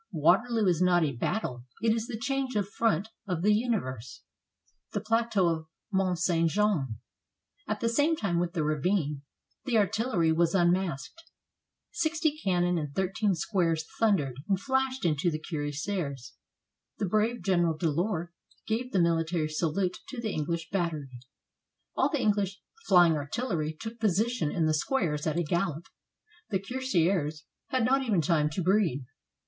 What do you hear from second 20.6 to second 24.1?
battery. All the English flying artillery took